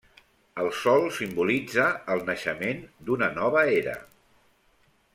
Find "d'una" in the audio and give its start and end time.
3.11-3.31